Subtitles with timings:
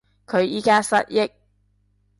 [0.25, 1.31] 佢而家失憶